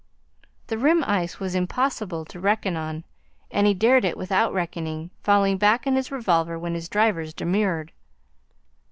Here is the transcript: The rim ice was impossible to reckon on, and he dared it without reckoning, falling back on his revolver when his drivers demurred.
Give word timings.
The 0.65 0.79
rim 0.79 1.03
ice 1.03 1.39
was 1.39 1.53
impossible 1.53 2.25
to 2.25 2.39
reckon 2.39 2.75
on, 2.75 3.03
and 3.51 3.67
he 3.67 3.75
dared 3.75 4.03
it 4.03 4.17
without 4.17 4.51
reckoning, 4.51 5.11
falling 5.21 5.59
back 5.59 5.85
on 5.85 5.95
his 5.95 6.11
revolver 6.11 6.57
when 6.57 6.73
his 6.73 6.89
drivers 6.89 7.35
demurred. 7.35 7.91